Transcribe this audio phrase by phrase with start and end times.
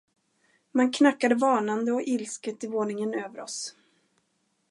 [0.73, 3.75] Man knackade varnande och ilsket i våningen över oss.